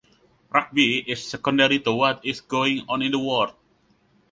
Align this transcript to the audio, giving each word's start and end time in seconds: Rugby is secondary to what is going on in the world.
Rugby 0.49 1.11
is 1.11 1.23
secondary 1.27 1.77
to 1.81 1.93
what 1.93 2.25
is 2.25 2.41
going 2.41 2.83
on 2.89 3.03
in 3.03 3.11
the 3.11 3.19
world. 3.19 3.53